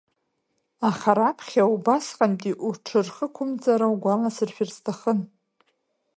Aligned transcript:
Аха 0.89 1.11
раԥхьа 1.17 1.63
убасҟантәи 1.73 2.53
уҽырхықәымҵара 2.67 3.87
угәаласыршәар 3.93 4.69
сҭахын. 4.75 5.19